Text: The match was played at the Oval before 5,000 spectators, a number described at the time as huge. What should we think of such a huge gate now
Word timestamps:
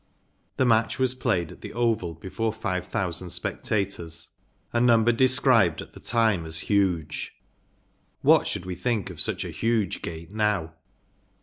The 0.57 0.65
match 0.65 0.97
was 0.97 1.13
played 1.13 1.51
at 1.51 1.61
the 1.61 1.73
Oval 1.73 2.15
before 2.15 2.51
5,000 2.51 3.29
spectators, 3.29 4.31
a 4.73 4.81
number 4.81 5.11
described 5.11 5.79
at 5.79 5.93
the 5.93 5.99
time 5.99 6.43
as 6.47 6.61
huge. 6.61 7.33
What 8.23 8.47
should 8.47 8.65
we 8.65 8.73
think 8.73 9.11
of 9.11 9.21
such 9.21 9.45
a 9.45 9.51
huge 9.51 10.01
gate 10.01 10.31
now 10.31 10.73